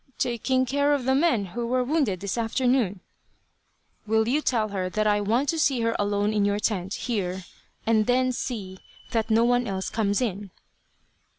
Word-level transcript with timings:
"Taking 0.17 0.65
care 0.65 0.95
of 0.95 1.05
the 1.05 1.13
men 1.13 1.45
who 1.53 1.67
were 1.67 1.83
wounded 1.83 2.21
this 2.21 2.35
afternoon." 2.35 3.01
"Will 4.07 4.27
you 4.27 4.41
tell 4.41 4.69
her 4.69 4.89
that 4.89 5.05
I 5.05 5.21
want 5.21 5.47
to 5.49 5.59
see 5.59 5.81
her 5.81 5.95
alone 5.99 6.33
in 6.33 6.43
your 6.43 6.57
tent, 6.57 6.95
here, 6.95 7.45
and 7.85 8.07
then 8.07 8.31
see 8.31 8.79
that 9.11 9.29
no 9.29 9.43
one 9.45 9.67
else 9.67 9.91
comes 9.91 10.19
in?" 10.19 10.49